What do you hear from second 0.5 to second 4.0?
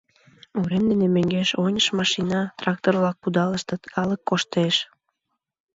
Урем дене мӧҥгеш-оньыш машина, трактор-влак кудалыштыт,